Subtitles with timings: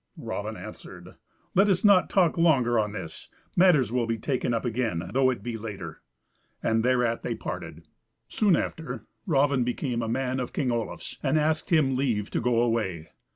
[0.17, 1.13] Raven answered,
[1.53, 5.43] "Let us not talk longer on this; matters will be taken up again, though it
[5.43, 6.01] be later."
[6.63, 7.85] And thereat, they parted.
[8.27, 12.61] Soon after Raven became a man of King Olaf's, and asked him leave to go
[12.61, 13.09] away.